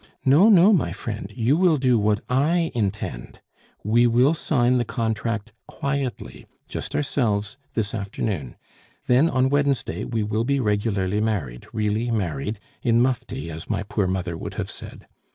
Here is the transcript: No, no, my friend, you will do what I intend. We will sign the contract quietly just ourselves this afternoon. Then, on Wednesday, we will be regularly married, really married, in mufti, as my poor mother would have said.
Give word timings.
No, 0.25 0.49
no, 0.49 0.73
my 0.73 0.91
friend, 0.91 1.31
you 1.35 1.55
will 1.55 1.77
do 1.77 1.99
what 1.99 2.21
I 2.27 2.71
intend. 2.73 3.39
We 3.83 4.07
will 4.07 4.33
sign 4.33 4.79
the 4.79 4.83
contract 4.83 5.53
quietly 5.67 6.47
just 6.67 6.95
ourselves 6.95 7.55
this 7.75 7.93
afternoon. 7.93 8.55
Then, 9.05 9.29
on 9.29 9.49
Wednesday, 9.49 10.03
we 10.03 10.23
will 10.23 10.43
be 10.43 10.59
regularly 10.59 11.21
married, 11.21 11.67
really 11.71 12.09
married, 12.09 12.59
in 12.81 12.99
mufti, 12.99 13.51
as 13.51 13.69
my 13.69 13.83
poor 13.83 14.07
mother 14.07 14.35
would 14.35 14.55
have 14.55 14.71
said. 14.71 15.05